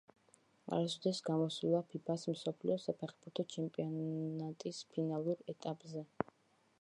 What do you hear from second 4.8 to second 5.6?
ფინალურ